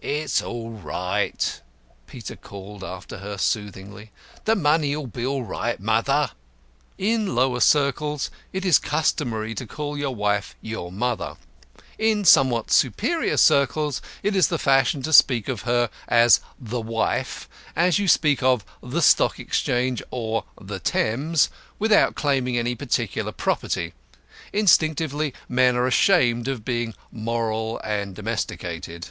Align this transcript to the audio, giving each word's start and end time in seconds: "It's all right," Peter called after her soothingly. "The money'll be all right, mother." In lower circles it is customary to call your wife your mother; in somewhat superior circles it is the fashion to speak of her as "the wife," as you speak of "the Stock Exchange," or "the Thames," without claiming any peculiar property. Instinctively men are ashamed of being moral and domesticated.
"It's 0.00 0.40
all 0.40 0.70
right," 0.70 1.60
Peter 2.06 2.36
called 2.36 2.82
after 2.84 3.18
her 3.18 3.36
soothingly. 3.36 4.12
"The 4.46 4.54
money'll 4.54 5.08
be 5.08 5.26
all 5.26 5.42
right, 5.42 5.78
mother." 5.78 6.30
In 6.96 7.34
lower 7.34 7.60
circles 7.60 8.30
it 8.52 8.64
is 8.64 8.78
customary 8.78 9.54
to 9.56 9.66
call 9.66 9.98
your 9.98 10.14
wife 10.14 10.54
your 10.62 10.90
mother; 10.90 11.34
in 11.98 12.24
somewhat 12.24 12.70
superior 12.70 13.36
circles 13.36 14.00
it 14.22 14.34
is 14.36 14.48
the 14.48 14.56
fashion 14.58 15.02
to 15.02 15.12
speak 15.12 15.48
of 15.48 15.62
her 15.62 15.90
as 16.06 16.40
"the 16.58 16.80
wife," 16.80 17.46
as 17.76 17.98
you 17.98 18.08
speak 18.08 18.42
of 18.42 18.64
"the 18.82 19.02
Stock 19.02 19.38
Exchange," 19.40 20.00
or 20.10 20.44
"the 20.58 20.78
Thames," 20.78 21.50
without 21.78 22.14
claiming 22.14 22.56
any 22.56 22.74
peculiar 22.76 23.32
property. 23.32 23.92
Instinctively 24.52 25.34
men 25.48 25.76
are 25.76 25.88
ashamed 25.88 26.48
of 26.48 26.64
being 26.64 26.94
moral 27.10 27.78
and 27.80 28.14
domesticated. 28.14 29.08